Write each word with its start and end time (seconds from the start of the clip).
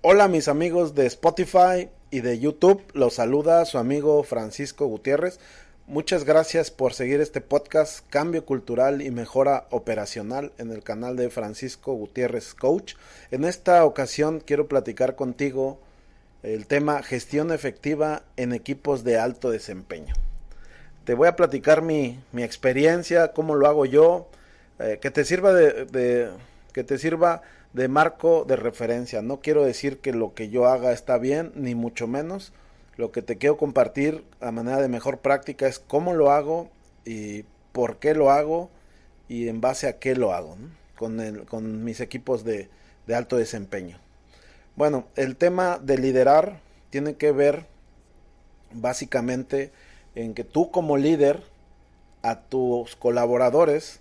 Hola 0.00 0.28
mis 0.28 0.48
amigos 0.48 0.94
de 0.94 1.04
Spotify 1.04 1.90
y 2.10 2.20
de 2.20 2.38
YouTube, 2.38 2.82
los 2.94 3.14
saluda 3.14 3.66
su 3.66 3.76
amigo 3.76 4.22
Francisco 4.22 4.86
Gutiérrez. 4.86 5.38
Muchas 5.86 6.24
gracias 6.24 6.70
por 6.70 6.94
seguir 6.94 7.20
este 7.20 7.42
podcast 7.42 8.08
Cambio 8.08 8.46
Cultural 8.46 9.02
y 9.02 9.10
Mejora 9.10 9.66
Operacional 9.68 10.52
en 10.56 10.70
el 10.70 10.82
canal 10.82 11.16
de 11.16 11.28
Francisco 11.28 11.92
Gutiérrez 11.92 12.54
Coach. 12.54 12.94
En 13.30 13.44
esta 13.44 13.84
ocasión 13.84 14.40
quiero 14.40 14.66
platicar 14.66 15.14
contigo 15.14 15.78
el 16.42 16.66
tema 16.66 17.02
gestión 17.02 17.52
efectiva 17.52 18.22
en 18.38 18.54
equipos 18.54 19.04
de 19.04 19.18
alto 19.18 19.50
desempeño. 19.50 20.14
Te 21.04 21.12
voy 21.12 21.28
a 21.28 21.36
platicar 21.36 21.82
mi, 21.82 22.18
experiencia, 22.38 23.32
cómo 23.32 23.54
lo 23.54 23.66
hago 23.66 23.84
yo, 23.84 24.28
eh, 24.78 24.98
que 25.02 25.10
te 25.10 25.26
sirva 25.26 25.52
de 25.52 26.30
que 26.70 26.84
te 26.84 26.98
sirva 26.98 27.42
de 27.72 27.88
marco 27.88 28.44
de 28.44 28.56
referencia. 28.56 29.22
No 29.22 29.40
quiero 29.40 29.64
decir 29.64 29.98
que 29.98 30.12
lo 30.12 30.34
que 30.34 30.48
yo 30.48 30.66
haga 30.66 30.92
está 30.92 31.18
bien, 31.18 31.52
ni 31.54 31.74
mucho 31.74 32.06
menos. 32.06 32.52
Lo 32.96 33.12
que 33.12 33.22
te 33.22 33.38
quiero 33.38 33.56
compartir 33.56 34.24
a 34.40 34.50
manera 34.50 34.80
de 34.80 34.88
mejor 34.88 35.18
práctica 35.18 35.66
es 35.66 35.78
cómo 35.78 36.12
lo 36.12 36.30
hago 36.30 36.68
y 37.04 37.44
por 37.72 37.98
qué 37.98 38.14
lo 38.14 38.30
hago 38.30 38.70
y 39.28 39.48
en 39.48 39.60
base 39.60 39.86
a 39.86 39.98
qué 39.98 40.14
lo 40.14 40.32
hago 40.32 40.56
con, 40.96 41.20
el, 41.20 41.46
con 41.46 41.84
mis 41.84 42.00
equipos 42.00 42.44
de, 42.44 42.68
de 43.06 43.14
alto 43.14 43.36
desempeño. 43.36 43.98
Bueno, 44.76 45.06
el 45.16 45.36
tema 45.36 45.78
de 45.78 45.98
liderar 45.98 46.60
tiene 46.90 47.14
que 47.14 47.32
ver 47.32 47.66
básicamente 48.72 49.72
en 50.14 50.34
que 50.34 50.44
tú 50.44 50.70
como 50.70 50.96
líder 50.96 51.42
a 52.22 52.40
tus 52.40 52.96
colaboradores 52.96 54.00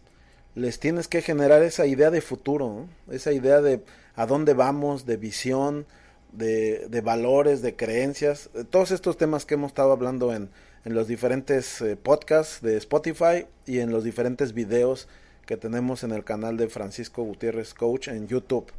les 0.55 0.79
tienes 0.79 1.07
que 1.07 1.21
generar 1.21 1.63
esa 1.63 1.85
idea 1.85 2.11
de 2.11 2.21
futuro, 2.21 2.87
esa 3.11 3.31
idea 3.31 3.61
de 3.61 3.81
a 4.15 4.25
dónde 4.25 4.53
vamos, 4.53 5.05
de 5.05 5.17
visión, 5.17 5.85
de, 6.31 7.01
valores, 7.03 7.61
de 7.61 7.75
creencias, 7.75 8.49
todos 8.69 8.91
estos 8.91 9.17
temas 9.17 9.45
que 9.45 9.55
hemos 9.55 9.69
estado 9.69 9.91
hablando 9.91 10.33
en, 10.33 10.49
en 10.85 10.93
los 10.93 11.07
diferentes 11.07 11.81
eh, 11.81 11.95
podcasts 11.95 12.61
de 12.61 12.77
Spotify 12.77 13.47
y 13.65 13.79
en 13.79 13.91
los 13.91 14.03
diferentes 14.03 14.53
videos 14.53 15.07
que 15.45 15.57
tenemos 15.57 16.03
en 16.03 16.11
el 16.11 16.23
canal 16.23 16.57
de 16.57 16.69
Francisco 16.69 17.23
Gutiérrez 17.23 17.73
Coach 17.73 18.09
en 18.09 18.27
YouTube. 18.27 18.71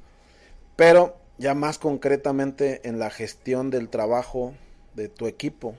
Pero 0.77 1.17
ya 1.39 1.55
más 1.55 1.79
concretamente 1.79 2.87
en 2.89 2.99
la 2.99 3.11
gestión 3.11 3.71
del 3.71 3.89
trabajo 3.89 4.55
de 4.95 5.09
tu 5.09 5.27
equipo, 5.27 5.75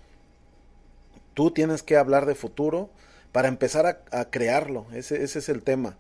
tú 1.33 1.52
tienes 1.52 1.83
que 1.83 1.98
hablar 1.98 2.26
de 2.26 2.36
futuro, 2.36 2.89
para 3.32 3.48
empezar 3.48 4.04
a, 4.12 4.26
crearlo. 4.26 4.86
Ese, 4.94 5.24
ese 5.24 5.40
es 5.40 5.50
el 5.50 5.64
tema. 5.64 5.98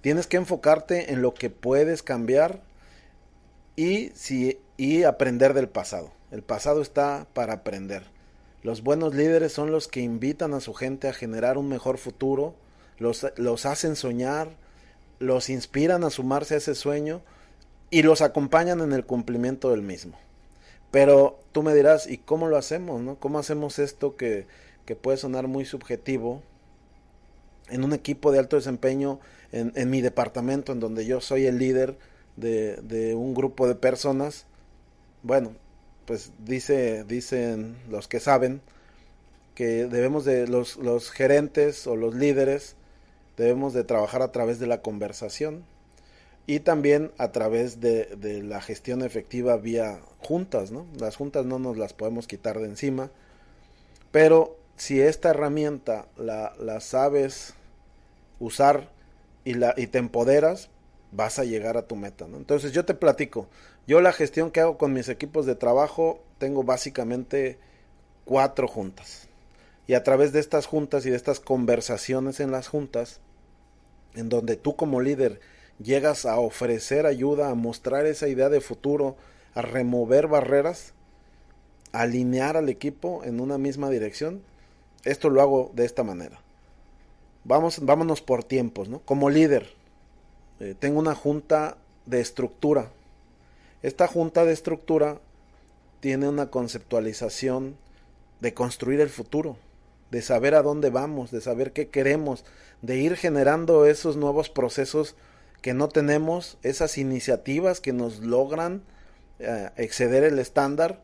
Tienes 0.00 0.26
que 0.26 0.36
enfocarte 0.36 1.12
en 1.12 1.22
lo 1.22 1.34
que 1.34 1.50
puedes 1.50 2.02
cambiar 2.02 2.62
y, 3.76 4.12
y 4.76 5.02
aprender 5.04 5.54
del 5.54 5.68
pasado. 5.68 6.12
El 6.30 6.42
pasado 6.42 6.80
está 6.82 7.26
para 7.32 7.54
aprender. 7.54 8.04
Los 8.62 8.82
buenos 8.82 9.14
líderes 9.14 9.52
son 9.52 9.72
los 9.72 9.88
que 9.88 10.00
invitan 10.00 10.54
a 10.54 10.60
su 10.60 10.74
gente 10.74 11.08
a 11.08 11.14
generar 11.14 11.58
un 11.58 11.68
mejor 11.68 11.98
futuro, 11.98 12.54
los, 12.98 13.26
los 13.36 13.64
hacen 13.64 13.96
soñar, 13.96 14.50
los 15.18 15.48
inspiran 15.48 16.04
a 16.04 16.10
sumarse 16.10 16.54
a 16.54 16.58
ese 16.58 16.74
sueño 16.74 17.22
y 17.90 18.02
los 18.02 18.20
acompañan 18.20 18.80
en 18.80 18.92
el 18.92 19.04
cumplimiento 19.04 19.70
del 19.70 19.82
mismo. 19.82 20.18
Pero 20.90 21.40
tú 21.52 21.62
me 21.62 21.74
dirás, 21.74 22.06
¿y 22.06 22.18
cómo 22.18 22.48
lo 22.48 22.56
hacemos? 22.56 23.00
No? 23.00 23.16
¿Cómo 23.16 23.38
hacemos 23.38 23.78
esto 23.78 24.16
que, 24.16 24.46
que 24.84 24.96
puede 24.96 25.16
sonar 25.16 25.46
muy 25.48 25.64
subjetivo? 25.64 26.42
En 27.70 27.84
un 27.84 27.92
equipo 27.92 28.32
de 28.32 28.38
alto 28.38 28.56
desempeño 28.56 29.20
en, 29.52 29.72
en 29.74 29.90
mi 29.90 30.00
departamento, 30.00 30.72
en 30.72 30.80
donde 30.80 31.06
yo 31.06 31.20
soy 31.20 31.46
el 31.46 31.58
líder 31.58 31.96
de, 32.36 32.76
de, 32.76 33.14
un 33.14 33.34
grupo 33.34 33.68
de 33.68 33.74
personas, 33.74 34.46
bueno, 35.22 35.52
pues 36.06 36.32
dice, 36.44 37.04
dicen 37.04 37.76
los 37.88 38.08
que 38.08 38.20
saben 38.20 38.60
que 39.54 39.86
debemos 39.86 40.24
de, 40.24 40.46
los, 40.46 40.76
los 40.76 41.10
gerentes 41.10 41.86
o 41.86 41.96
los 41.96 42.14
líderes, 42.14 42.76
debemos 43.36 43.72
de 43.72 43.84
trabajar 43.84 44.22
a 44.22 44.32
través 44.32 44.58
de 44.58 44.66
la 44.66 44.82
conversación 44.82 45.64
y 46.46 46.60
también 46.60 47.12
a 47.18 47.32
través 47.32 47.80
de, 47.80 48.06
de, 48.16 48.42
la 48.42 48.60
gestión 48.60 49.02
efectiva 49.02 49.56
vía 49.56 50.00
juntas, 50.18 50.70
¿no? 50.70 50.86
Las 50.98 51.16
juntas 51.16 51.46
no 51.46 51.58
nos 51.58 51.76
las 51.76 51.92
podemos 51.92 52.26
quitar 52.26 52.58
de 52.58 52.66
encima, 52.66 53.10
pero 54.10 54.56
si 54.76 55.00
esta 55.00 55.30
herramienta 55.30 56.06
la, 56.16 56.54
la 56.58 56.80
sabes 56.80 57.54
usar 58.40 58.88
y, 59.44 59.54
la, 59.54 59.74
y 59.76 59.86
te 59.86 59.98
empoderas, 59.98 60.70
vas 61.12 61.38
a 61.38 61.44
llegar 61.44 61.76
a 61.76 61.86
tu 61.86 61.94
meta. 61.94 62.24
Entonces 62.24 62.72
yo 62.72 62.84
te 62.84 62.94
platico, 62.94 63.46
yo 63.86 64.00
la 64.00 64.12
gestión 64.12 64.50
que 64.50 64.60
hago 64.60 64.78
con 64.78 64.92
mis 64.92 65.08
equipos 65.08 65.46
de 65.46 65.54
trabajo 65.54 66.20
tengo 66.38 66.64
básicamente 66.64 67.58
cuatro 68.24 68.66
juntas. 68.66 69.28
Y 69.86 69.94
a 69.94 70.02
través 70.02 70.32
de 70.32 70.40
estas 70.40 70.66
juntas 70.66 71.06
y 71.06 71.10
de 71.10 71.16
estas 71.16 71.40
conversaciones 71.40 72.40
en 72.40 72.50
las 72.50 72.68
juntas, 72.68 73.20
en 74.14 74.28
donde 74.28 74.56
tú 74.56 74.76
como 74.76 75.00
líder 75.00 75.40
llegas 75.82 76.26
a 76.26 76.38
ofrecer 76.38 77.06
ayuda, 77.06 77.50
a 77.50 77.54
mostrar 77.54 78.06
esa 78.06 78.28
idea 78.28 78.48
de 78.48 78.60
futuro, 78.60 79.16
a 79.54 79.62
remover 79.62 80.28
barreras, 80.28 80.92
a 81.92 82.02
alinear 82.02 82.56
al 82.56 82.68
equipo 82.68 83.24
en 83.24 83.40
una 83.40 83.58
misma 83.58 83.90
dirección, 83.90 84.42
esto 85.04 85.28
lo 85.28 85.40
hago 85.40 85.72
de 85.74 85.86
esta 85.86 86.04
manera 86.04 86.40
vamos, 87.44 87.80
vámonos 87.84 88.20
por 88.20 88.44
tiempos, 88.44 88.88
¿no? 88.88 89.00
Como 89.00 89.30
líder, 89.30 89.72
eh, 90.60 90.74
tengo 90.78 90.98
una 90.98 91.14
junta 91.14 91.76
de 92.06 92.20
estructura. 92.20 92.90
Esta 93.82 94.06
junta 94.06 94.44
de 94.44 94.52
estructura 94.52 95.18
tiene 96.00 96.28
una 96.28 96.50
conceptualización 96.50 97.76
de 98.40 98.54
construir 98.54 99.00
el 99.00 99.10
futuro, 99.10 99.56
de 100.10 100.22
saber 100.22 100.54
a 100.54 100.62
dónde 100.62 100.90
vamos, 100.90 101.30
de 101.30 101.40
saber 101.40 101.72
qué 101.72 101.88
queremos, 101.88 102.44
de 102.82 102.96
ir 102.96 103.16
generando 103.16 103.86
esos 103.86 104.16
nuevos 104.16 104.48
procesos 104.48 105.14
que 105.62 105.74
no 105.74 105.88
tenemos, 105.88 106.58
esas 106.62 106.98
iniciativas 106.98 107.80
que 107.80 107.92
nos 107.92 108.20
logran 108.20 108.82
eh, 109.38 109.70
exceder 109.76 110.24
el 110.24 110.38
estándar. 110.38 111.00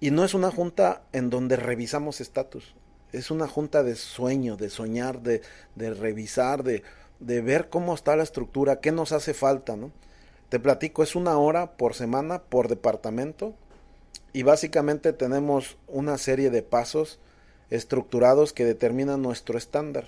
Y 0.00 0.10
no 0.10 0.24
es 0.24 0.34
una 0.34 0.50
junta 0.50 1.02
en 1.12 1.30
donde 1.30 1.56
revisamos 1.56 2.20
estatus, 2.20 2.74
es 3.12 3.30
una 3.30 3.46
junta 3.46 3.82
de 3.82 3.94
sueño, 3.94 4.56
de 4.56 4.70
soñar, 4.70 5.20
de, 5.20 5.42
de 5.74 5.94
revisar, 5.94 6.62
de, 6.64 6.82
de, 7.20 7.40
ver 7.40 7.68
cómo 7.68 7.94
está 7.94 8.16
la 8.16 8.22
estructura, 8.22 8.80
qué 8.80 8.92
nos 8.92 9.12
hace 9.12 9.34
falta, 9.34 9.76
¿no? 9.76 9.92
Te 10.48 10.58
platico, 10.58 11.02
es 11.02 11.14
una 11.14 11.38
hora 11.38 11.76
por 11.76 11.94
semana, 11.94 12.42
por 12.42 12.68
departamento, 12.68 13.54
y 14.32 14.42
básicamente 14.42 15.12
tenemos 15.12 15.76
una 15.86 16.18
serie 16.18 16.50
de 16.50 16.62
pasos 16.62 17.18
estructurados 17.70 18.52
que 18.52 18.64
determinan 18.64 19.22
nuestro 19.22 19.56
estándar. 19.56 20.06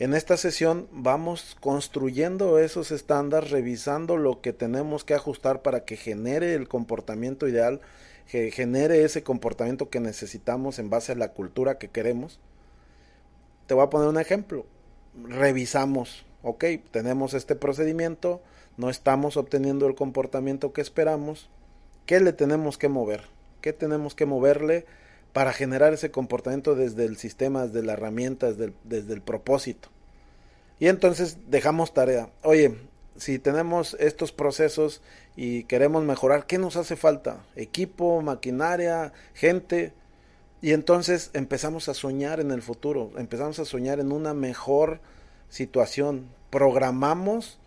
En 0.00 0.14
esta 0.14 0.36
sesión 0.36 0.86
vamos 0.92 1.56
construyendo 1.58 2.60
esos 2.60 2.92
estándares, 2.92 3.50
revisando 3.50 4.16
lo 4.16 4.40
que 4.40 4.52
tenemos 4.52 5.02
que 5.02 5.14
ajustar 5.14 5.62
para 5.62 5.84
que 5.84 5.96
genere 5.96 6.54
el 6.54 6.68
comportamiento 6.68 7.48
ideal 7.48 7.80
que 8.28 8.50
genere 8.50 9.04
ese 9.04 9.22
comportamiento 9.22 9.88
que 9.88 10.00
necesitamos 10.00 10.78
en 10.78 10.90
base 10.90 11.12
a 11.12 11.16
la 11.16 11.32
cultura 11.32 11.78
que 11.78 11.88
queremos. 11.88 12.38
Te 13.66 13.74
voy 13.74 13.84
a 13.84 13.90
poner 13.90 14.08
un 14.08 14.20
ejemplo. 14.20 14.66
Revisamos, 15.24 16.26
ok, 16.42 16.64
tenemos 16.90 17.32
este 17.32 17.56
procedimiento, 17.56 18.42
no 18.76 18.90
estamos 18.90 19.38
obteniendo 19.38 19.86
el 19.86 19.94
comportamiento 19.94 20.74
que 20.74 20.82
esperamos. 20.82 21.48
¿Qué 22.04 22.20
le 22.20 22.34
tenemos 22.34 22.76
que 22.76 22.88
mover? 22.88 23.24
¿Qué 23.62 23.72
tenemos 23.72 24.14
que 24.14 24.26
moverle 24.26 24.84
para 25.32 25.52
generar 25.52 25.94
ese 25.94 26.10
comportamiento 26.10 26.74
desde 26.74 27.06
el 27.06 27.16
sistema, 27.16 27.66
desde 27.66 27.84
la 27.84 27.94
herramienta, 27.94 28.48
desde 28.48 28.66
el, 28.66 28.74
desde 28.84 29.14
el 29.14 29.22
propósito? 29.22 29.88
Y 30.78 30.88
entonces 30.88 31.38
dejamos 31.48 31.94
tarea. 31.94 32.30
Oye, 32.42 32.76
si 33.18 33.38
tenemos 33.38 33.96
estos 33.98 34.32
procesos 34.32 35.02
y 35.36 35.64
queremos 35.64 36.04
mejorar, 36.04 36.46
¿qué 36.46 36.56
nos 36.56 36.76
hace 36.76 36.96
falta? 36.96 37.44
Equipo, 37.56 38.22
maquinaria, 38.22 39.12
gente. 39.34 39.92
Y 40.62 40.72
entonces 40.72 41.30
empezamos 41.34 41.88
a 41.88 41.94
soñar 41.94 42.40
en 42.40 42.50
el 42.52 42.62
futuro, 42.62 43.10
empezamos 43.16 43.58
a 43.58 43.64
soñar 43.64 44.00
en 44.00 44.12
una 44.12 44.34
mejor 44.34 45.00
situación. 45.48 46.28
Programamos 46.50 47.58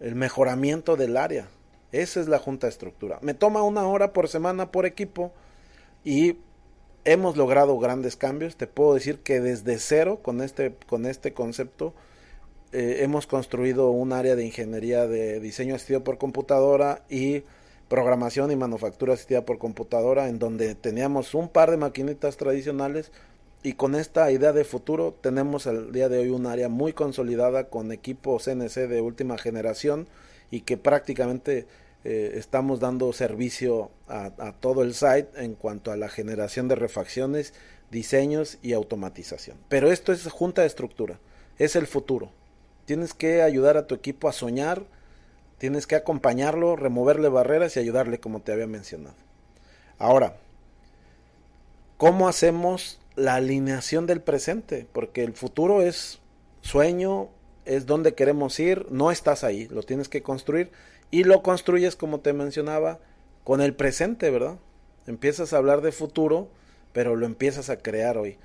el 0.00 0.14
mejoramiento 0.14 0.96
del 0.96 1.16
área. 1.16 1.48
Esa 1.92 2.20
es 2.20 2.28
la 2.28 2.38
junta 2.38 2.66
de 2.66 2.72
estructura. 2.72 3.18
Me 3.22 3.34
toma 3.34 3.62
una 3.62 3.86
hora 3.86 4.12
por 4.12 4.28
semana 4.28 4.72
por 4.72 4.86
equipo 4.86 5.32
y 6.02 6.38
hemos 7.04 7.36
logrado 7.36 7.78
grandes 7.78 8.16
cambios. 8.16 8.56
Te 8.56 8.66
puedo 8.66 8.94
decir 8.94 9.20
que 9.20 9.40
desde 9.40 9.78
cero 9.78 10.20
con 10.22 10.40
este, 10.40 10.74
con 10.88 11.06
este 11.06 11.34
concepto 11.34 11.94
eh, 12.74 13.04
hemos 13.04 13.28
construido 13.28 13.90
un 13.90 14.12
área 14.12 14.34
de 14.34 14.44
ingeniería 14.44 15.06
de 15.06 15.38
diseño 15.38 15.76
asistido 15.76 16.02
por 16.02 16.18
computadora 16.18 17.04
y 17.08 17.44
programación 17.88 18.50
y 18.50 18.56
manufactura 18.56 19.14
asistida 19.14 19.44
por 19.44 19.58
computadora 19.58 20.28
en 20.28 20.40
donde 20.40 20.74
teníamos 20.74 21.34
un 21.34 21.48
par 21.48 21.70
de 21.70 21.76
maquinitas 21.76 22.36
tradicionales 22.36 23.12
y 23.62 23.74
con 23.74 23.94
esta 23.94 24.28
idea 24.32 24.52
de 24.52 24.64
futuro 24.64 25.14
tenemos 25.20 25.68
al 25.68 25.92
día 25.92 26.08
de 26.08 26.18
hoy 26.18 26.30
un 26.30 26.46
área 26.46 26.68
muy 26.68 26.92
consolidada 26.92 27.68
con 27.68 27.92
equipo 27.92 28.40
CNC 28.40 28.88
de 28.88 29.00
última 29.00 29.38
generación 29.38 30.08
y 30.50 30.62
que 30.62 30.76
prácticamente 30.76 31.68
eh, 32.02 32.32
estamos 32.34 32.80
dando 32.80 33.12
servicio 33.12 33.92
a, 34.08 34.32
a, 34.36 34.52
todo 34.52 34.82
el 34.82 34.94
site 34.94 35.28
en 35.36 35.54
cuanto 35.54 35.92
a 35.92 35.96
la 35.96 36.08
generación 36.08 36.66
de 36.66 36.74
refacciones, 36.74 37.54
diseños 37.92 38.58
y 38.62 38.72
automatización. 38.72 39.58
Pero 39.68 39.92
esto 39.92 40.12
es 40.12 40.26
junta 40.26 40.62
de 40.62 40.66
estructura, 40.66 41.20
es 41.56 41.76
el 41.76 41.86
futuro. 41.86 42.32
Tienes 42.84 43.14
que 43.14 43.42
ayudar 43.42 43.76
a 43.76 43.86
tu 43.86 43.94
equipo 43.94 44.28
a 44.28 44.32
soñar, 44.32 44.84
tienes 45.58 45.86
que 45.86 45.96
acompañarlo, 45.96 46.76
removerle 46.76 47.28
barreras 47.28 47.76
y 47.76 47.80
ayudarle 47.80 48.20
como 48.20 48.40
te 48.40 48.52
había 48.52 48.66
mencionado. 48.66 49.16
Ahora, 49.98 50.36
¿cómo 51.96 52.28
hacemos 52.28 53.00
la 53.16 53.36
alineación 53.36 54.06
del 54.06 54.20
presente? 54.20 54.86
Porque 54.92 55.24
el 55.24 55.32
futuro 55.32 55.82
es 55.82 56.20
sueño, 56.60 57.28
es 57.64 57.86
donde 57.86 58.14
queremos 58.14 58.58
ir, 58.60 58.86
no 58.90 59.10
estás 59.10 59.44
ahí, 59.44 59.68
lo 59.68 59.82
tienes 59.82 60.08
que 60.08 60.22
construir 60.22 60.70
y 61.10 61.24
lo 61.24 61.42
construyes, 61.42 61.96
como 61.96 62.20
te 62.20 62.32
mencionaba, 62.32 62.98
con 63.44 63.60
el 63.60 63.74
presente, 63.74 64.30
¿verdad? 64.30 64.58
Empiezas 65.06 65.52
a 65.52 65.58
hablar 65.58 65.80
de 65.80 65.92
futuro, 65.92 66.48
pero 66.92 67.14
lo 67.16 67.26
empiezas 67.26 67.70
a 67.70 67.78
crear 67.78 68.18
hoy. 68.18 68.38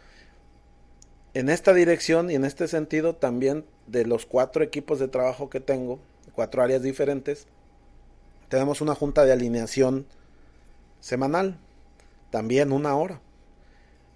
En 1.35 1.49
esta 1.49 1.73
dirección 1.73 2.31
y 2.31 2.35
en 2.35 2.43
este 2.43 2.67
sentido 2.67 3.15
también 3.15 3.63
de 3.85 4.05
los 4.05 4.25
cuatro 4.25 4.63
equipos 4.63 4.99
de 4.99 5.07
trabajo 5.07 5.49
que 5.49 5.59
tengo, 5.59 5.99
cuatro 6.33 6.63
áreas 6.63 6.81
diferentes, 6.81 7.45
tenemos 8.47 8.81
una 8.81 8.95
junta 8.95 9.25
de 9.25 9.31
alineación 9.31 10.07
semanal, 11.01 11.57
también 12.31 12.71
una 12.71 12.95
hora. 12.95 13.21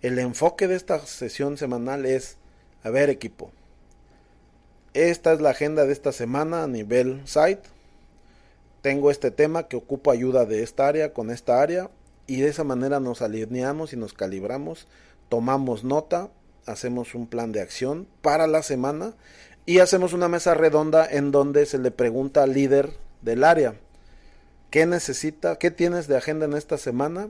El 0.01 0.17
enfoque 0.17 0.67
de 0.67 0.75
esta 0.75 1.05
sesión 1.05 1.57
semanal 1.57 2.05
es, 2.07 2.37
a 2.83 2.89
ver 2.89 3.11
equipo, 3.11 3.51
esta 4.95 5.33
es 5.33 5.41
la 5.41 5.51
agenda 5.51 5.85
de 5.85 5.93
esta 5.93 6.11
semana 6.11 6.63
a 6.63 6.67
nivel 6.67 7.21
site, 7.25 7.61
tengo 8.81 9.11
este 9.11 9.31
tema 9.31 9.67
que 9.67 9.77
ocupo 9.77 10.11
ayuda 10.11 10.45
de 10.45 10.63
esta 10.63 10.87
área 10.87 11.13
con 11.13 11.29
esta 11.29 11.61
área 11.61 11.89
y 12.27 12.41
de 12.41 12.49
esa 12.49 12.63
manera 12.63 12.99
nos 12.99 13.21
alineamos 13.21 13.93
y 13.93 13.97
nos 13.97 14.13
calibramos, 14.13 14.87
tomamos 15.29 15.83
nota, 15.83 16.29
hacemos 16.65 17.15
un 17.15 17.27
plan 17.27 17.51
de 17.51 17.61
acción 17.61 18.07
para 18.21 18.47
la 18.47 18.63
semana 18.63 19.13
y 19.65 19.79
hacemos 19.79 20.13
una 20.13 20.27
mesa 20.27 20.53
redonda 20.53 21.05
en 21.09 21.31
donde 21.31 21.65
se 21.65 21.77
le 21.77 21.91
pregunta 21.91 22.43
al 22.43 22.53
líder 22.53 22.91
del 23.21 23.43
área 23.43 23.75
qué 24.73 24.87
necesita, 24.87 25.59
qué 25.59 25.69
tienes 25.69 26.07
de 26.07 26.17
agenda 26.17 26.47
en 26.47 26.55
esta 26.55 26.79
semana, 26.79 27.29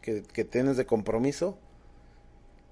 que, 0.00 0.22
tienes 0.44 0.76
de 0.76 0.86
compromiso, 0.86 1.58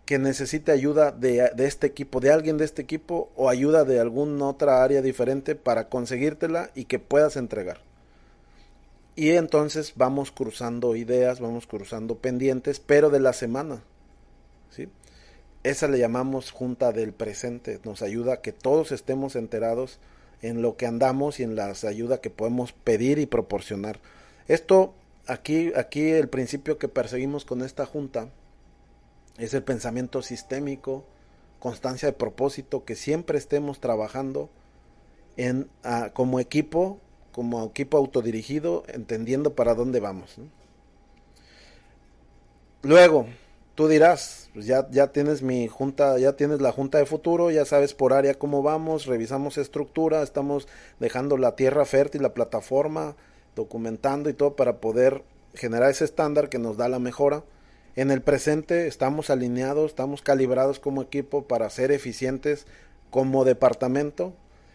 que 0.05 0.21
necesite 0.21 0.71
ayuda 0.71 1.11
de, 1.11 1.51
de, 1.57 1.67
este 1.67 1.89
equipo, 1.89 2.21
de 2.21 2.31
alguien 2.31 2.57
de 2.57 2.65
este 2.65 2.83
equipo 2.83 3.33
o 3.35 3.49
ayuda 3.49 3.83
de 3.85 3.99
alguna 3.99 4.47
otra 4.47 4.85
área 4.85 5.03
diferente 5.03 5.57
para 5.57 5.89
conseguírtela 5.89 6.71
y 6.77 6.85
que 6.85 7.01
puedas 7.01 7.35
entregar. 7.35 7.81
Y 9.17 9.31
entonces 9.31 9.95
vamos 9.97 10.31
cruzando 10.31 10.95
ideas, 10.95 11.41
vamos 11.41 11.67
cruzando 11.67 12.19
pendientes, 12.19 12.79
pero 12.79 13.11
de 13.11 13.19
la 13.19 13.33
semana. 13.33 13.83
¿sí? 14.71 14.89
Esa 15.63 15.89
le 15.89 15.99
llamamos 15.99 16.51
junta 16.51 16.93
del 16.93 17.13
presente. 17.13 17.81
Nos 17.85 18.03
ayuda 18.03 18.35
a 18.35 18.41
que 18.41 18.53
todos 18.53 18.93
estemos 18.93 19.37
enterados 19.37 19.99
en 20.41 20.61
lo 20.61 20.77
que 20.77 20.87
andamos 20.87 21.39
y 21.39 21.45
en 21.45 21.55
las 21.55 21.85
ayudas 21.85 22.21
que 22.21 22.31
podemos 22.31 22.73
pedir 22.73 23.19
y 23.19 23.27
proporcionar. 23.27 24.01
Esto, 24.49 24.95
aquí, 25.27 25.73
aquí 25.77 26.11
el 26.11 26.29
principio 26.29 26.79
que 26.79 26.89
perseguimos 26.89 27.45
con 27.45 27.63
esta 27.63 27.87
junta 27.87 28.29
es 29.39 29.55
el 29.55 29.63
pensamiento 29.63 30.21
sistémico, 30.21 31.05
constancia 31.61 32.09
de 32.09 32.13
propósito, 32.13 32.85
que 32.85 32.97
siempre 32.97 33.39
estemos 33.39 33.81
trabajando 33.81 34.51
en, 35.37 35.69
ah, 35.85 36.11
como 36.13 36.41
equipo 36.41 36.99
como 37.33 37.65
equipo 37.65 37.97
autodirigido, 37.97 38.85
entendiendo 38.89 39.55
para 39.55 39.75
dónde 39.75 40.01
vamos. 40.01 40.37
Luego, 42.83 43.27
tú 43.75 43.89
dirás, 43.89 44.51
pues 44.55 44.67
ya, 44.67 44.89
ya 44.91 45.09
tienes 45.09 45.43
mi 45.43 45.69
junta, 45.69 46.19
ya 46.19 46.35
tienes 46.35 46.61
la 46.61 46.73
junta 46.73 46.99
de 46.99 47.07
futuro, 47.07 47.51
ya 47.51 47.65
sabes 47.65 47.95
por 47.95 48.13
área 48.13 48.35
cómo 48.35 48.63
vamos, 48.63 49.07
revisamos 49.07 49.59
estructura, 49.59 50.23
estamos 50.23 50.69
dejando 51.01 51.37
la 51.39 51.57
tierra 51.57 51.85
fértil, 51.85 52.23
la 52.23 52.35
plataforma, 52.35 53.17
documentando 53.57 54.29
y 54.31 54.35
todo 54.35 54.57
para 54.57 54.79
poder 54.79 55.23
generar 55.55 55.91
ese 55.91 56.05
estándar 56.05 56.49
que 56.49 56.59
nos 56.59 56.77
da 56.77 56.89
la 56.89 56.99
mejora. 56.99 57.45
En 57.97 58.11
el 58.11 58.23
presente 58.23 58.87
estamos 58.87 59.31
alineados, 59.31 59.91
estamos 59.91 60.23
calibrados 60.23 60.79
como 60.79 61.03
equipo 61.03 61.45
para 61.45 61.69
ser 61.71 61.93
eficientes 61.93 62.67
como 63.11 63.45
departamento 63.45 64.33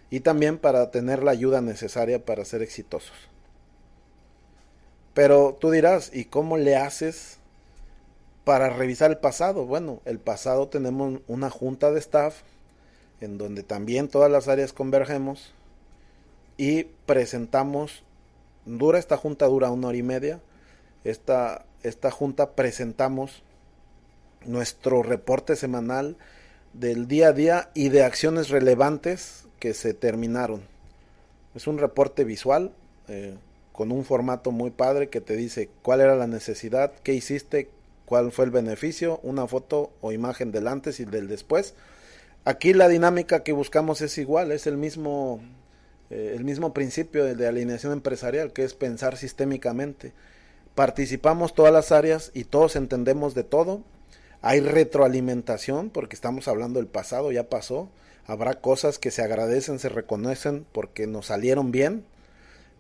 y 0.09 0.19
también 0.19 0.57
para 0.57 0.91
tener 0.91 1.23
la 1.23 1.31
ayuda 1.31 1.61
necesaria 1.61 2.23
para 2.23 2.45
ser 2.45 2.61
exitosos. 2.61 3.15
Pero 5.13 5.57
tú 5.59 5.71
dirás, 5.71 6.11
¿y 6.13 6.25
cómo 6.25 6.57
le 6.57 6.75
haces 6.75 7.39
para 8.47 8.69
revisar 8.69 9.11
el 9.11 9.17
pasado? 9.17 9.65
Bueno, 9.65 9.99
el 10.05 10.19
pasado 10.19 10.69
tenemos 10.69 11.19
una 11.27 11.49
junta 11.49 11.91
de 11.91 11.99
staff 11.99 12.43
en 13.19 13.37
donde 13.37 13.61
también 13.61 14.07
todas 14.07 14.31
las 14.31 14.47
áreas 14.47 14.71
convergemos 14.71 15.53
y 16.55 16.85
presentamos, 17.05 18.03
dura 18.65 18.99
esta 18.99 19.17
junta, 19.17 19.47
dura 19.47 19.69
una 19.69 19.89
hora 19.89 19.97
y 19.97 20.03
media, 20.03 20.39
esta, 21.03 21.65
esta 21.83 22.09
junta 22.09 22.51
presentamos 22.51 23.43
nuestro 24.45 25.03
reporte 25.03 25.57
semanal 25.57 26.15
del 26.71 27.09
día 27.09 27.27
a 27.27 27.33
día 27.33 27.69
y 27.73 27.89
de 27.89 28.05
acciones 28.05 28.47
relevantes 28.47 29.45
que 29.59 29.73
se 29.73 29.93
terminaron. 29.93 30.61
Es 31.53 31.67
un 31.67 31.79
reporte 31.79 32.23
visual 32.23 32.71
eh, 33.09 33.35
con 33.73 33.91
un 33.91 34.05
formato 34.05 34.51
muy 34.51 34.71
padre 34.71 35.09
que 35.09 35.19
te 35.19 35.35
dice 35.35 35.69
cuál 35.81 35.99
era 35.99 36.15
la 36.15 36.27
necesidad, 36.27 36.93
qué 37.03 37.13
hiciste, 37.13 37.71
cuál 38.07 38.31
fue 38.31 38.45
el 38.45 38.51
beneficio, 38.51 39.19
una 39.21 39.45
foto 39.45 39.91
o 40.01 40.11
imagen 40.11 40.51
del 40.51 40.67
antes 40.67 40.99
y 40.99 41.05
del 41.05 41.27
después. 41.27 41.75
Aquí 42.45 42.73
la 42.73 42.87
dinámica 42.87 43.43
que 43.43 43.51
buscamos 43.51 44.01
es 44.01 44.17
igual, 44.17 44.51
es 44.51 44.65
el 44.65 44.77
mismo, 44.77 45.39
eh, 46.09 46.33
el 46.35 46.43
mismo 46.43 46.73
principio 46.73 47.23
de, 47.23 47.35
de 47.35 47.47
alineación 47.47 47.93
empresarial, 47.93 48.51
que 48.51 48.63
es 48.63 48.73
pensar 48.73 49.17
sistémicamente. 49.17 50.13
Participamos 50.73 51.53
todas 51.53 51.71
las 51.71 51.91
áreas 51.91 52.31
y 52.33 52.45
todos 52.45 52.75
entendemos 52.75 53.35
de 53.35 53.43
todo. 53.43 53.83
Hay 54.41 54.61
retroalimentación 54.61 55.91
porque 55.91 56.15
estamos 56.15 56.47
hablando 56.47 56.79
del 56.79 56.87
pasado, 56.87 57.31
ya 57.31 57.49
pasó 57.49 57.89
Habrá 58.27 58.55
cosas 58.55 58.99
que 58.99 59.09
se 59.09 59.21
agradecen, 59.21 59.79
se 59.79 59.87
reconocen 59.87 60.65
porque 60.73 61.07
nos 61.07 61.27
salieron 61.27 61.71
bien, 61.71 62.03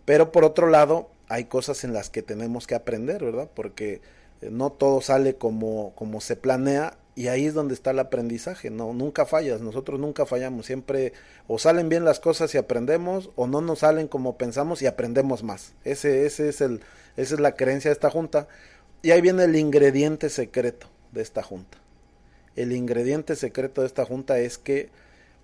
pero 0.03 0.33
por 0.33 0.43
otro 0.43 0.67
lado 0.67 1.09
hay 1.29 1.45
cosas 1.45 1.85
en 1.85 1.93
las 1.93 2.09
que 2.09 2.21
tenemos 2.21 2.67
que 2.67 2.75
aprender, 2.75 3.23
¿verdad? 3.23 3.49
Porque 3.53 4.01
no 4.41 4.71
todo 4.71 5.01
sale 5.01 5.35
como, 5.35 5.93
como 5.95 6.21
se 6.21 6.35
planea 6.35 6.97
y 7.15 7.29
ahí 7.29 7.47
es 7.47 7.55
donde 7.55 7.73
está 7.73 7.91
el 7.91 7.99
aprendizaje, 7.99 8.69
no, 8.69 8.93
nunca 8.93 9.25
fallas, 9.25 9.59
nosotros 9.59 9.99
nunca 9.99 10.27
fallamos, 10.27 10.67
siempre 10.67 11.13
o 11.47 11.57
salen 11.57 11.89
bien 11.89 12.05
las 12.05 12.19
cosas 12.19 12.53
y 12.53 12.59
aprendemos 12.59 13.31
o 13.35 13.47
no 13.47 13.59
nos 13.61 13.79
salen 13.79 14.07
como 14.07 14.37
pensamos 14.37 14.83
y 14.83 14.85
aprendemos 14.85 15.41
más. 15.41 15.73
Ese, 15.83 16.27
ese 16.27 16.49
es 16.49 16.61
el, 16.61 16.81
esa 17.15 17.33
es 17.33 17.39
la 17.39 17.55
creencia 17.55 17.89
de 17.89 17.93
esta 17.93 18.11
junta 18.11 18.47
y 19.01 19.11
ahí 19.11 19.21
viene 19.21 19.45
el 19.45 19.55
ingrediente 19.55 20.29
secreto 20.29 20.87
de 21.11 21.23
esta 21.23 21.41
junta. 21.41 21.79
El 22.55 22.71
ingrediente 22.71 23.35
secreto 23.35 23.81
de 23.81 23.87
esta 23.87 24.05
junta 24.05 24.37
es 24.37 24.59
que 24.59 24.89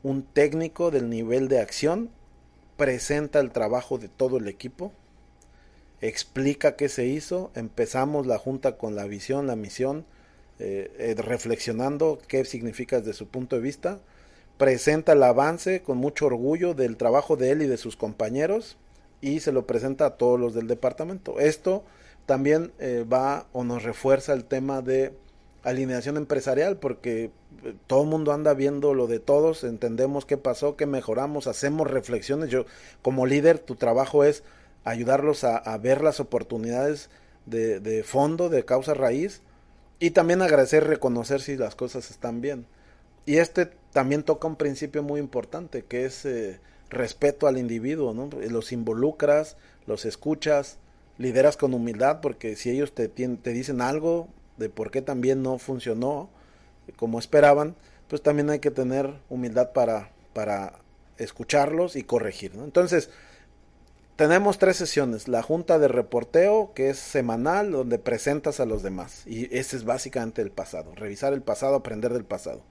un 0.04 0.24
técnico 0.24 0.92
del 0.92 1.10
nivel 1.10 1.48
de 1.48 1.60
acción 1.60 2.12
presenta 2.78 3.40
el 3.40 3.52
trabajo 3.52 3.98
de 3.98 4.10
todo 4.10 4.38
el 4.38 4.48
equipo, 4.48 4.92
explica 6.04 6.76
qué 6.76 6.90
se 6.90 7.06
hizo, 7.06 7.50
empezamos 7.56 8.28
la 8.28 8.38
junta 8.38 8.78
con 8.78 8.94
la 8.94 9.06
visión, 9.06 9.48
la 9.48 9.56
misión, 9.56 10.06
eh, 10.60 10.92
eh, 11.00 11.16
reflexionando 11.18 12.20
qué 12.28 12.44
significa 12.44 13.00
desde 13.00 13.14
su 13.14 13.30
punto 13.30 13.56
de 13.56 13.62
vista, 13.62 14.00
presenta 14.58 15.14
el 15.14 15.24
avance 15.24 15.82
con 15.82 15.98
mucho 15.98 16.26
orgullo 16.26 16.74
del 16.74 16.98
trabajo 16.98 17.38
de 17.38 17.52
él 17.52 17.62
y 17.62 17.68
de 17.68 17.78
sus 17.78 17.96
compañeros 17.96 18.78
y 19.22 19.40
se 19.40 19.54
lo 19.54 19.66
presenta 19.66 20.06
a 20.06 20.18
todos 20.18 20.38
los 20.38 20.54
del 20.54 20.68
departamento. 20.68 21.40
Esto 21.40 21.86
también 22.26 22.74
eh, 22.80 23.06
va 23.12 23.48
o 23.54 23.64
nos 23.64 23.84
refuerza 23.84 24.34
el 24.34 24.44
tema 24.44 24.82
de 24.82 25.14
alineación 25.64 26.18
empresarial 26.18 26.76
porque 26.76 27.32
todo 27.88 28.04
el 28.04 28.10
mundo 28.10 28.34
anda 28.34 28.54
viendo 28.54 28.94
lo 28.94 29.08
de 29.08 29.20
todos, 29.20 29.64
entendemos 29.64 30.26
qué 30.26 30.36
pasó, 30.36 30.76
qué 30.76 30.86
mejoramos, 30.86 31.48
hacemos 31.48 31.90
reflexiones. 31.90 32.50
Yo 32.50 32.66
como 33.02 33.26
líder 33.26 33.60
tu 33.60 33.76
trabajo 33.76 34.26
es 34.26 34.44
ayudarlos 34.84 35.44
a, 35.44 35.78
ver 35.78 36.02
las 36.02 36.20
oportunidades 36.20 37.10
de, 37.46 38.04
fondo, 38.06 38.50
de 38.50 38.66
causa 38.66 38.94
raíz, 38.94 39.42
y 40.00 40.12
también 40.12 40.42
agradecer, 40.42 40.86
reconocer 40.86 41.42
si 41.42 41.56
las 41.56 41.76
cosas 41.76 42.12
están 42.12 42.42
bien. 42.42 42.66
Y 43.26 43.38
este 43.38 43.68
también 43.94 44.24
toca 44.24 44.48
un 44.48 44.58
principio 44.58 45.04
muy 45.04 45.20
importante, 45.20 45.84
que 45.84 46.06
es 46.06 46.26
eh, 46.26 46.60
respeto 46.90 47.48
al 47.48 47.58
individuo, 47.58 48.14
¿no? 48.14 48.30
Los 48.50 48.72
involucras, 48.72 49.56
los 49.86 50.04
escuchas, 50.06 50.78
lideras 51.18 51.56
con 51.56 51.74
humildad, 51.74 52.20
porque 52.22 52.56
si 52.56 52.70
ellos 52.70 52.94
te, 52.94 53.08
te 53.08 53.52
dicen 53.52 53.82
algo 53.82 54.28
de 54.58 54.70
por 54.70 54.92
qué 54.92 55.02
también 55.02 55.42
no 55.42 55.58
funcionó 55.58 56.30
como 56.98 57.20
esperaban, 57.20 57.76
pues 58.10 58.22
también 58.22 58.50
hay 58.50 58.60
que 58.60 58.72
tener 58.72 59.14
humildad 59.30 59.72
para, 59.72 60.12
para 60.34 60.80
escucharlos 61.18 61.96
y 61.96 62.04
corregir. 62.04 62.52
Entonces, 62.56 63.10
tenemos 64.24 64.58
tres 64.58 64.78
sesiones. 64.78 65.28
La 65.28 65.44
junta 65.44 65.80
de 65.80 65.90
reporteo, 65.90 66.72
que 66.74 66.90
es 66.90 66.98
semanal, 66.98 67.74
donde 67.74 68.00
presentas 68.00 68.62
a 68.62 68.66
los 68.66 68.82
demás. 68.82 69.24
Y 69.28 69.54
ese 69.54 69.76
es 69.76 69.84
básicamente 69.84 70.42
el 70.42 70.50
pasado. 70.50 70.96
Revisar 70.96 71.34
el 71.34 71.42
pasado, 71.42 71.76
aprender 71.76 72.14
del 72.14 72.24
pasado. 72.24 72.62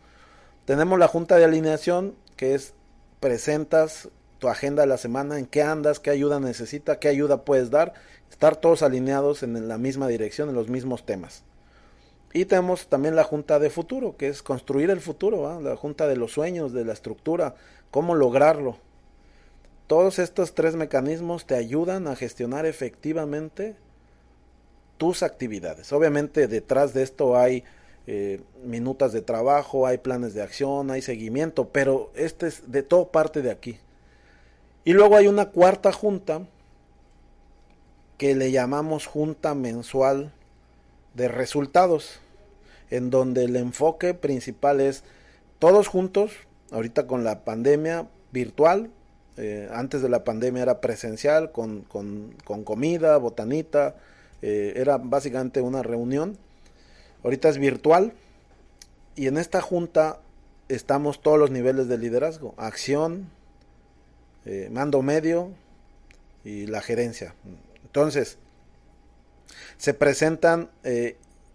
Tenemos 0.64 0.98
la 0.98 1.08
junta 1.08 1.36
de 1.36 1.44
alineación, 1.44 2.14
que 2.36 2.54
es 2.54 2.72
presentas 3.20 4.08
tu 4.38 4.48
agenda 4.48 4.80
de 4.80 4.88
la 4.88 4.96
semana, 4.96 5.38
en 5.38 5.44
qué 5.44 5.62
andas, 5.62 6.00
qué 6.00 6.08
ayuda 6.08 6.40
necesita, 6.40 6.98
qué 6.98 7.08
ayuda 7.08 7.44
puedes 7.44 7.70
dar, 7.70 7.92
estar 8.30 8.56
todos 8.56 8.82
alineados 8.82 9.42
en 9.42 9.68
la 9.68 9.76
misma 9.76 10.08
dirección, 10.08 10.48
en 10.48 10.54
los 10.54 10.70
mismos 10.70 11.04
temas. 11.04 11.44
Y 12.32 12.46
tenemos 12.46 12.86
también 12.86 13.14
la 13.14 13.24
junta 13.24 13.58
de 13.58 13.68
futuro, 13.68 14.16
que 14.16 14.28
es 14.28 14.42
construir 14.42 14.88
el 14.88 15.02
futuro, 15.02 15.60
la 15.60 15.76
junta 15.76 16.08
de 16.08 16.16
los 16.16 16.32
sueños, 16.32 16.72
de 16.72 16.86
la 16.86 16.94
estructura, 16.94 17.56
cómo 17.90 18.14
lograrlo. 18.14 18.78
Todos 19.92 20.18
estos 20.18 20.54
tres 20.54 20.74
mecanismos 20.74 21.44
te 21.44 21.54
ayudan 21.54 22.08
a 22.08 22.16
gestionar 22.16 22.64
efectivamente 22.64 23.76
tus 24.96 25.22
actividades. 25.22 25.92
Obviamente 25.92 26.48
detrás 26.48 26.94
de 26.94 27.02
esto 27.02 27.36
hay 27.36 27.62
eh, 28.06 28.40
minutas 28.64 29.12
de 29.12 29.20
trabajo, 29.20 29.86
hay 29.86 29.98
planes 29.98 30.32
de 30.32 30.40
acción, 30.40 30.90
hay 30.90 31.02
seguimiento, 31.02 31.68
pero 31.68 32.10
este 32.14 32.46
es 32.46 32.72
de 32.72 32.82
todo 32.82 33.08
parte 33.08 33.42
de 33.42 33.50
aquí. 33.50 33.80
Y 34.86 34.94
luego 34.94 35.14
hay 35.14 35.26
una 35.26 35.50
cuarta 35.50 35.92
junta 35.92 36.40
que 38.16 38.34
le 38.34 38.50
llamamos 38.50 39.04
junta 39.04 39.54
mensual 39.54 40.32
de 41.12 41.28
resultados, 41.28 42.18
en 42.88 43.10
donde 43.10 43.44
el 43.44 43.56
enfoque 43.56 44.14
principal 44.14 44.80
es 44.80 45.04
todos 45.58 45.86
juntos, 45.86 46.32
ahorita 46.70 47.06
con 47.06 47.24
la 47.24 47.44
pandemia 47.44 48.08
virtual, 48.30 48.90
eh, 49.38 49.68
antes 49.72 50.02
de 50.02 50.10
la 50.10 50.24
pandemia 50.24 50.62
era 50.62 50.80
presencial, 50.80 51.52
con, 51.52 51.82
con, 51.82 52.34
comida, 52.64 53.16
botanita, 53.16 53.96
eh, 54.42 54.74
era 54.76 54.98
básicamente 54.98 55.62
una 55.62 55.82
reunión, 55.82 56.36
ahorita 57.24 57.48
es 57.48 57.58
virtual, 57.58 58.12
y 59.16 59.28
en 59.28 59.38
esta 59.38 59.62
junta 59.62 60.20
estamos 60.68 61.22
todos 61.22 61.38
los 61.38 61.50
niveles 61.50 61.88
de 61.88 61.96
liderazgo, 61.96 62.54
acción, 62.58 63.30
eh, 64.44 64.68
mando 64.70 65.00
medio 65.00 65.50
y 66.44 66.66
la 66.66 66.82
gerencia. 66.82 67.34
Entonces, 67.84 68.36
se 69.76 69.94
presentan 69.94 70.70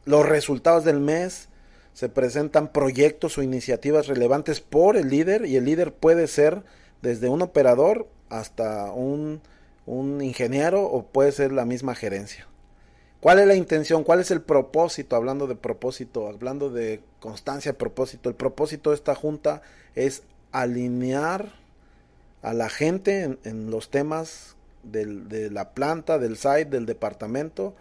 los 0.06 0.26
resultados 0.28 0.84
del 0.84 1.00
mes, 1.00 1.50
se 1.94 2.10
presentan 2.10 2.72
proyectos 2.72 3.38
o 3.38 3.44
iniciativas 3.44 4.08
relevantes 4.08 4.62
por 4.62 4.98
el 4.98 5.10
líder 5.10 5.46
y 5.46 5.58
el 5.58 5.66
líder 5.66 5.94
puede 5.94 6.28
ser 6.28 6.64
desde 7.08 7.30
un 7.30 7.42
operador 7.42 8.06
hasta 8.28 8.92
un, 8.92 9.40
un 9.86 10.22
ingeniero 10.22 10.84
o 10.84 11.04
puede 11.04 11.32
ser 11.32 11.54
la 11.54 11.64
misma 11.64 11.96
gerencia. 11.96 12.46
¿Cuál 13.22 13.40
es 13.40 13.48
la 13.48 13.56
intención? 13.56 14.04
¿Cuál 14.04 14.20
es 14.20 14.30
el 14.30 14.42
propósito? 14.42 15.16
Hablando 15.16 15.48
de 15.48 15.56
propósito, 15.56 16.28
hablando 16.28 16.70
de 16.70 17.00
constancia 17.22 17.78
propósito. 17.78 18.28
El 18.28 18.36
propósito 18.36 18.90
de 18.90 18.98
esta 18.98 19.16
junta 19.16 19.62
es 19.96 20.24
alinear 20.52 21.54
a 22.42 22.54
la 22.54 22.68
gente 22.68 23.38
en, 23.42 23.72
los 23.72 23.90
temas 23.90 24.58
de 24.84 25.50
la 25.50 25.70
planta, 25.70 26.20
del 26.20 26.36
site, 26.36 26.66
del 26.66 26.86
departamento, 26.86 27.74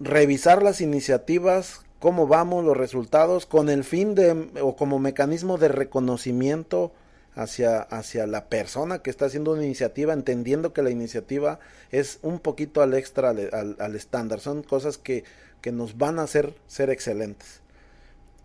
revisar 0.00 0.62
las 0.62 0.80
iniciativas, 0.80 1.82
cómo 1.98 2.26
vamos, 2.26 2.64
los 2.64 2.76
resultados, 2.76 3.44
con 3.44 3.68
el 3.68 3.84
fin 3.84 4.14
de, 4.14 4.50
o 4.62 4.74
como 4.74 4.98
mecanismo 4.98 5.58
de 5.58 5.68
reconocimiento 5.68 6.92
hacia, 7.38 7.80
hacia 7.80 8.26
la 8.26 8.48
persona 8.48 9.00
que 9.00 9.10
está 9.10 9.26
haciendo 9.26 9.52
una 9.52 9.64
iniciativa, 9.64 10.12
entendiendo 10.12 10.72
que 10.72 10.82
la 10.82 10.90
iniciativa 10.90 11.60
es 11.90 12.18
un 12.22 12.40
poquito 12.40 12.82
al 12.82 12.94
extra, 12.94 13.30
al, 13.30 13.94
estándar, 13.94 14.40
son 14.40 14.62
cosas 14.62 14.98
que, 14.98 15.24
que 15.60 15.72
nos 15.72 15.96
van 15.96 16.18
a 16.18 16.24
hacer 16.24 16.54
ser 16.66 16.90
excelentes. 16.90 17.60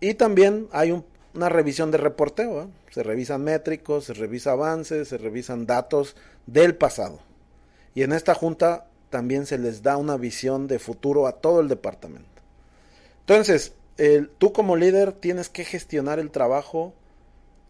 Y 0.00 0.14
también 0.14 0.68
hay 0.72 0.92
un 0.92 1.04
una 1.34 1.48
revisión 1.48 1.90
de 1.90 1.98
reporteo. 1.98 2.62
¿eh? 2.62 2.66
Se 2.90 3.02
revisan 3.02 3.42
métricos, 3.42 4.04
se 4.04 4.14
revisa 4.14 4.52
avances, 4.52 5.08
se 5.08 5.18
revisan 5.18 5.66
datos 5.66 6.16
del 6.46 6.76
pasado. 6.76 7.18
Y 7.94 8.02
en 8.02 8.12
esta 8.12 8.34
junta 8.34 8.86
también 9.10 9.46
se 9.46 9.58
les 9.58 9.82
da 9.82 9.96
una 9.96 10.16
visión 10.16 10.66
de 10.66 10.78
futuro 10.78 11.26
a 11.26 11.32
todo 11.32 11.60
el 11.60 11.68
departamento. 11.68 12.28
Entonces, 13.20 13.72
tú 14.38 14.52
como 14.52 14.76
líder 14.76 15.12
tienes 15.12 15.48
que 15.48 15.64
gestionar 15.64 16.18
el 16.18 16.30
trabajo 16.30 16.92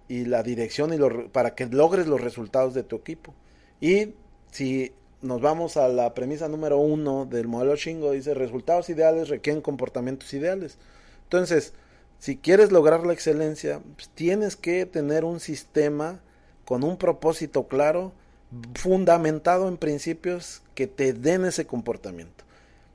y 0.09 0.25
la 0.25 0.43
dirección 0.43 0.93
y 0.93 1.29
para 1.29 1.55
que 1.55 1.67
logres 1.67 2.07
los 2.07 2.21
resultados 2.21 2.75
de 2.75 2.83
tu 2.83 2.97
equipo. 2.97 3.35
Y 3.81 4.15
si 4.51 4.93
nos 5.23 5.41
vamos 5.41 5.77
a 5.77 5.89
la 5.89 6.15
premisa 6.15 6.49
número 6.49 6.79
uno 6.79 7.27
del 7.27 7.49
modelo 7.49 7.77
Shingo, 7.77 8.13
dice 8.13 8.35
resultados 8.35 8.91
ideales 8.91 9.29
requieren 9.29 9.63
comportamientos 9.63 10.33
ideales. 10.35 10.79
Entonces, 11.25 11.73
si 12.19 12.37
quieres 12.37 12.73
lograr 12.73 13.07
la 13.07 13.13
excelencia, 13.13 13.81
pues, 13.97 14.09
tienes 14.09 14.57
que 14.57 14.87
tener 14.87 15.25
un 15.25 15.41
sistema 15.41 16.21
con 16.65 16.85
un 16.85 16.97
propósito 16.97 17.69
claro, 17.69 18.13
fundamentado 18.75 19.69
en 19.69 19.77
principios 19.77 20.63
que 20.75 20.87
te 20.87 21.13
den 21.13 21.45
ese 21.45 21.67
comportamiento. 21.67 22.45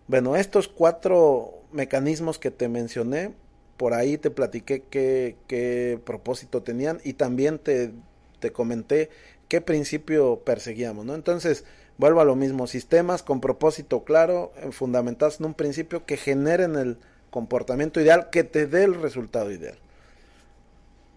Bueno, 0.08 0.36
estos 0.36 0.68
cuatro 0.68 1.62
mecanismos 1.72 2.40
que 2.40 2.50
te 2.50 2.68
mencioné, 2.70 3.34
por 3.80 3.94
ahí 3.94 4.18
te 4.18 4.30
platiqué 4.30 4.84
qué, 4.90 6.00
propósito 6.04 6.62
tenían 6.62 7.00
y 7.06 7.14
también 7.14 7.60
te, 7.60 7.94
te 8.42 8.52
comenté 8.52 9.10
qué 9.48 9.62
principio 9.62 10.42
perseguíamos, 10.42 11.06
¿no? 11.06 11.16
Entonces, 11.16 11.64
vuelvo 11.98 12.20
a 12.20 12.26
lo 12.26 12.36
mismo, 12.36 12.68
sistemas 12.68 13.24
con 13.24 13.40
propósito 13.40 14.04
claro, 14.04 14.52
eh, 14.58 14.74
fundamentados 14.74 15.40
en 15.40 15.46
un 15.46 15.54
principio 15.54 16.06
que 16.06 16.18
generen 16.18 16.76
el, 16.76 16.98
comportamiento 17.30 18.02
ideal 18.02 18.30
que 18.32 18.44
te 18.44 18.68
dé 18.68 18.84
el 18.84 19.00
resultado 19.00 19.52
ideal. 19.52 19.78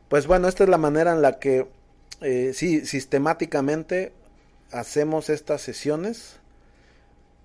Pues 0.08 0.26
bueno, 0.26 0.46
esta 0.46 0.62
es 0.62 0.70
la 0.70 0.78
manera 0.78 1.12
en 1.12 1.22
la 1.22 1.38
que 1.38 1.66
eh, 2.20 2.52
sí, 2.54 2.86
sistemáticamente 2.86 4.12
hacemos 4.70 5.30
estas 5.30 5.62
sesiones. 5.62 6.36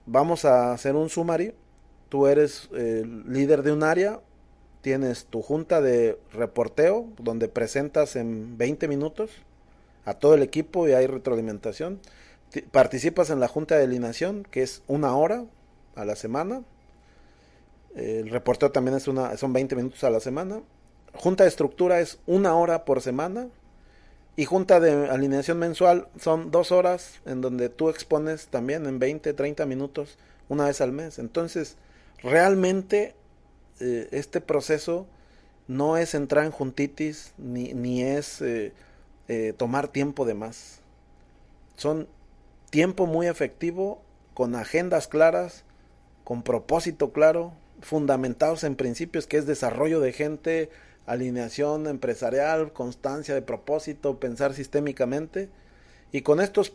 Vamos 0.06 0.46
a 0.46 0.74
hacer 0.74 0.96
un 0.96 1.10
sumario. 1.10 1.54
Tú 2.10 2.28
eres 2.28 2.70
líder 2.72 3.64
de 3.64 3.72
un 3.72 3.84
área, 3.84 4.20
tienes 4.88 5.26
tu 5.26 5.42
junta 5.42 5.82
de 5.82 6.18
reporteo 6.32 7.10
donde 7.18 7.50
presentas 7.50 8.16
en 8.16 8.58
20 8.58 8.88
minutos 8.88 9.32
a 10.06 10.14
todo 10.14 10.34
el 10.34 10.44
equipo 10.44 10.88
y 10.88 10.94
hay 10.94 11.08
retroalimentación. 11.08 12.00
Participas 12.72 13.30
en 13.30 13.42
la 13.42 13.50
junta 13.50 13.76
de 13.76 13.84
alineación, 13.84 14.48
que 14.50 14.64
es 14.64 14.84
una 14.88 15.14
hora 15.18 15.44
a 15.96 16.06
la 16.06 16.16
semana 16.16 16.64
el 17.98 18.30
reporteo 18.30 18.72
también 18.72 18.96
es 18.96 19.08
una, 19.08 19.36
son 19.38 19.54
20 19.54 19.76
minutos 19.76 20.04
a 20.04 20.12
la 20.12 20.20
semana. 20.20 20.62
Junta 21.16 21.44
de 21.44 21.50
estructura 21.50 22.00
es 22.00 22.20
una 22.28 22.56
hora 22.56 22.86
por 22.86 23.02
semana. 23.02 23.48
Y 24.36 24.46
junta 24.46 24.80
de 24.80 25.10
alineación 25.10 25.58
mensual 25.58 26.08
son 26.20 26.52
dos 26.52 26.72
horas 26.72 27.20
en 27.26 27.42
donde 27.42 27.70
tú 27.70 27.90
expones 27.90 28.48
también 28.48 28.86
en 28.86 29.00
20, 29.00 29.34
30 29.34 29.66
minutos 29.66 30.20
una 30.48 30.66
vez 30.66 30.80
al 30.80 30.92
mes. 30.92 31.18
Entonces, 31.18 31.76
realmente 32.22 33.16
eh, 33.80 34.08
este 34.12 34.42
proceso 34.42 35.08
no 35.68 35.98
es 35.98 36.16
entrar 36.16 36.46
en 36.46 36.52
juntitis 36.52 37.34
ni, 37.38 37.74
ni 37.74 38.02
es 38.02 38.42
eh, 38.42 38.74
eh, 39.28 39.54
tomar 39.58 39.90
tiempo 39.90 40.26
de 40.26 40.34
más. 40.34 40.82
Son 41.76 42.08
tiempo 42.70 43.06
muy 43.06 43.28
efectivo, 43.28 44.02
con 44.34 44.56
agendas 44.56 45.08
claras, 45.08 45.64
con 46.24 46.44
propósito 46.44 47.12
claro, 47.12 47.54
fundamentados 47.82 48.64
en 48.64 48.76
principios 48.76 49.28
que 49.28 49.38
es 49.38 49.46
desarrollo 49.46 50.00
de 50.00 50.14
gente, 50.14 50.70
alineación 51.06 51.88
empresarial, 51.88 52.74
constancia 52.74 53.34
de 53.34 53.42
propósito, 53.42 54.20
pensar 54.20 54.54
sistémicamente. 54.54 55.50
Y 56.12 56.22
con 56.22 56.40
estos 56.40 56.74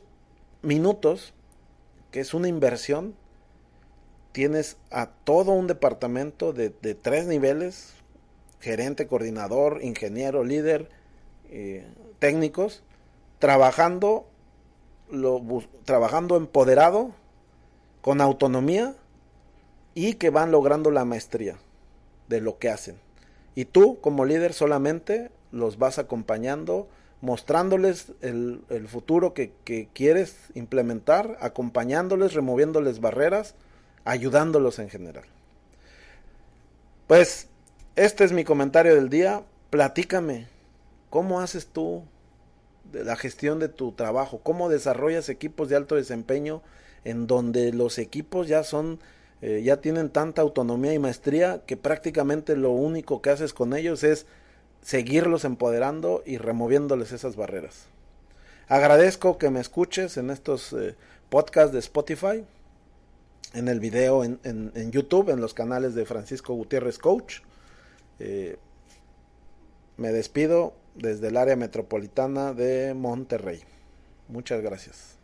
minutos, 0.63 1.35
que 2.11 2.21
es 2.21 2.35
una 2.35 2.49
inversión, 2.49 3.15
tienes 4.33 4.77
a 4.91 5.07
todo 5.07 5.53
un 5.53 5.67
departamento 5.67 6.53
de, 6.53 6.71
tres 6.71 7.27
niveles, 7.27 7.95
gerente, 8.61 9.07
coordinador, 9.07 9.81
ingeniero, 9.83 10.43
líder, 10.43 10.89
eh, 11.51 11.87
técnicos, 12.19 12.83
trabajando, 13.39 14.27
lo, 15.11 15.43
trabajando 15.85 16.37
empoderado 16.37 17.13
con 18.01 18.21
autonomía 18.21 18.95
y 19.95 20.15
que 20.15 20.31
van 20.31 20.51
logrando 20.51 20.91
la 20.91 21.05
maestría 21.05 21.57
de 22.29 22.41
lo 22.41 22.59
que 22.59 22.71
hacen. 22.71 22.97
Y 23.55 23.67
tú 23.67 24.01
como 24.01 24.25
líder 24.25 24.55
solamente 24.55 25.31
los 25.51 25.79
vas 25.79 25.99
acompañando, 25.99 26.89
mostrándoles 27.21 28.13
el, 28.23 28.65
futuro 28.89 29.35
que, 29.35 29.53
que, 29.65 29.89
quieres 29.93 30.35
implementar, 30.55 31.37
acompañándoles, 31.41 32.33
removiéndoles 32.33 33.01
barreras, 33.01 33.55
ayudándolos 34.05 34.79
en 34.79 34.89
general. 34.89 35.25
Pues 37.07 37.49
este 37.97 38.25
es 38.25 38.33
mi 38.33 38.45
comentario 38.45 38.95
del 38.95 39.09
día. 39.09 39.43
Platícame, 39.71 40.47
¿cómo 41.11 41.41
haces 41.41 41.67
tú 41.67 42.05
de 42.93 43.05
la 43.05 43.17
gestión 43.17 43.59
de 43.59 43.69
tu 43.69 43.93
trabajo? 43.93 44.41
¿Cómo 44.43 44.69
desarrollas 44.69 45.29
equipos 45.29 45.69
de 45.69 45.77
alto 45.77 45.95
desempeño 45.95 46.63
en 47.05 47.27
donde 47.27 47.73
los 47.73 47.99
equipos 47.99 48.49
ya 48.49 48.65
son 48.65 49.01
eh, 49.43 49.63
ya 49.65 49.79
tienen 49.79 50.09
tanta 50.09 50.41
autonomía 50.41 50.95
y 50.95 51.01
maestría 51.01 51.63
que 51.67 51.77
prácticamente 51.77 52.57
lo 52.57 52.71
único 52.71 53.21
que 53.21 53.31
haces 53.31 53.53
con 53.53 53.75
ellos 53.75 54.05
es 54.05 54.25
seguirlos 54.83 55.45
empoderando 55.45 56.23
y 56.25 56.39
removiéndoles 56.39 57.11
esas 57.11 57.35
barreras. 57.35 57.87
Agradezco 58.69 59.39
que 59.39 59.51
me 59.51 59.61
escuches 59.61 60.17
en 60.17 60.31
estos 60.31 60.73
eh, 60.73 60.95
podcasts 61.29 61.73
de 61.73 61.81
Spotify, 61.81 62.45
en 63.55 63.69
el 63.69 63.81
video 63.81 64.25
en, 64.25 64.91
YouTube, 64.91 65.31
en 65.31 65.41
los 65.41 65.55
canales 65.55 65.95
de 65.95 66.05
Francisco 66.05 66.55
Gutiérrez 66.55 66.99
Coach. 66.99 67.41
Eh, 68.19 68.57
me 69.97 70.13
despido 70.13 70.75
desde 70.95 71.29
el 71.29 71.37
área 71.37 71.57
metropolitana 71.57 72.55
de 72.55 72.95
Monterrey. 72.95 73.61
Muchas 74.29 74.63
gracias. 74.63 75.22